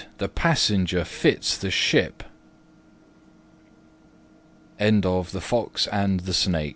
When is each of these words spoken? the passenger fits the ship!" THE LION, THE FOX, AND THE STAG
the 0.17 0.27
passenger 0.27 1.05
fits 1.05 1.55
the 1.55 1.69
ship!" 1.69 2.23
THE 4.79 4.85
LION, 4.85 5.01
THE 5.01 5.39
FOX, 5.41 5.85
AND 5.89 6.21
THE 6.21 6.33
STAG 6.33 6.69